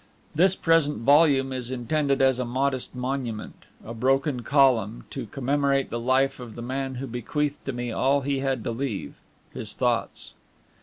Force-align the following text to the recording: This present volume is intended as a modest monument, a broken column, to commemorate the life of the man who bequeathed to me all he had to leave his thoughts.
This 0.33 0.55
present 0.55 1.01
volume 1.03 1.53
is 1.53 1.69
intended 1.69 2.23
as 2.23 2.39
a 2.39 2.43
modest 2.43 2.95
monument, 2.95 3.65
a 3.85 3.93
broken 3.93 4.41
column, 4.41 5.05
to 5.11 5.27
commemorate 5.27 5.91
the 5.91 5.99
life 5.99 6.39
of 6.39 6.55
the 6.55 6.63
man 6.63 6.95
who 6.95 7.05
bequeathed 7.05 7.63
to 7.65 7.71
me 7.71 7.91
all 7.91 8.21
he 8.21 8.39
had 8.39 8.63
to 8.63 8.71
leave 8.71 9.17
his 9.53 9.75
thoughts. 9.75 10.33